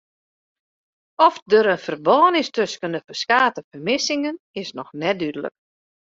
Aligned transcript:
Oft 1.25 1.41
der 1.51 1.65
in 1.73 1.83
ferbân 1.85 2.33
is 2.41 2.49
tusken 2.55 2.93
de 2.95 3.01
ferskate 3.07 3.59
fermissingen 3.69 4.35
is 4.61 4.69
noch 4.77 4.91
net 5.01 5.15
dúdlik. 5.21 5.55